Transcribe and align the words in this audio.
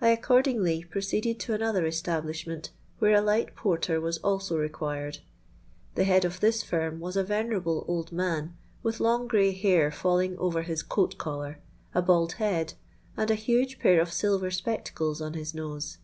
I 0.00 0.08
accordingly 0.08 0.82
proceeded 0.82 1.38
to 1.38 1.54
another 1.54 1.86
establishment 1.86 2.70
where 2.98 3.14
a 3.14 3.20
light 3.20 3.54
porter 3.54 4.00
was 4.00 4.18
also 4.18 4.58
required. 4.58 5.18
The 5.94 6.02
head 6.02 6.24
of 6.24 6.40
this 6.40 6.64
firm 6.64 6.98
was 6.98 7.16
a 7.16 7.22
venerable 7.22 7.84
old 7.86 8.10
man, 8.10 8.56
with 8.82 8.98
long 8.98 9.28
grey 9.28 9.52
hair 9.52 9.92
falling 9.92 10.36
over 10.38 10.62
his 10.62 10.82
coat 10.82 11.18
collar, 11.18 11.60
a 11.94 12.02
bald 12.02 12.32
head, 12.32 12.74
and 13.16 13.30
a 13.30 13.36
huge 13.36 13.78
pair 13.78 14.00
of 14.00 14.12
silver 14.12 14.50
spectacles 14.50 15.20
on 15.22 15.34
his 15.34 15.54
nose. 15.54 15.98